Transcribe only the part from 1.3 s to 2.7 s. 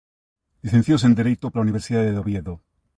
pola Universidade de Oviedo.